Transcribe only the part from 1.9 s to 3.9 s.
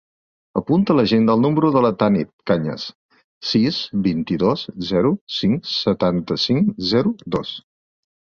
Tanit Cañas: sis,